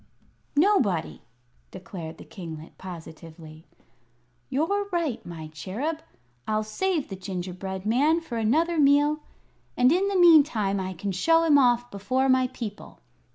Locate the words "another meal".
8.39-9.19